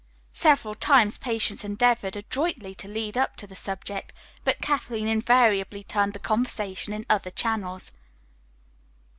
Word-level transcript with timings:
Several 0.33 0.73
times 0.73 1.19
Patience 1.19 1.63
endeavored 1.63 2.15
adroitly 2.15 2.73
to 2.73 2.87
lead 2.87 3.19
up 3.19 3.35
to 3.35 3.45
the 3.45 3.55
subject, 3.55 4.13
but 4.43 4.59
Kathleen 4.59 5.07
invariably 5.07 5.83
turned 5.83 6.13
the 6.13 6.17
conversation 6.19 6.91
into 6.91 7.05
other 7.13 7.29
channels. 7.29 7.91